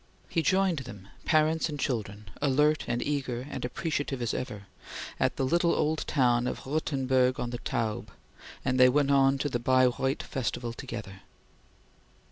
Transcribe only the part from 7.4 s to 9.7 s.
the Taube, and they went on to the